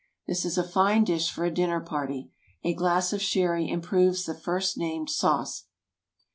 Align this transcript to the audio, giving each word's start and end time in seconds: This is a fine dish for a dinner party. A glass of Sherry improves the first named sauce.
This 0.25 0.45
is 0.45 0.57
a 0.57 0.67
fine 0.67 1.03
dish 1.03 1.29
for 1.29 1.45
a 1.45 1.51
dinner 1.53 1.79
party. 1.79 2.31
A 2.63 2.73
glass 2.73 3.13
of 3.13 3.21
Sherry 3.21 3.69
improves 3.69 4.25
the 4.25 4.33
first 4.33 4.75
named 4.75 5.11
sauce. 5.11 5.65